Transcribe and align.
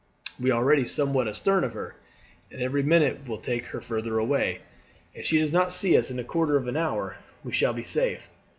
"We 0.39 0.49
are 0.49 0.55
already 0.57 0.83
somewhat 0.85 1.27
astern 1.27 1.63
of 1.63 1.73
her, 1.75 1.93
and 2.51 2.59
every 2.59 2.81
minute 2.81 3.27
will 3.27 3.37
take 3.37 3.67
her 3.67 3.81
further 3.81 4.17
away. 4.17 4.61
If 5.13 5.27
she 5.27 5.37
does 5.37 5.53
not 5.53 5.71
see 5.73 5.95
us 5.95 6.09
in 6.09 6.17
a 6.17 6.23
quarter 6.23 6.57
of 6.57 6.67
an 6.67 6.75
hour, 6.75 7.17
we 7.43 7.51
shall 7.51 7.73
be 7.73 7.83
safe. 7.83 8.27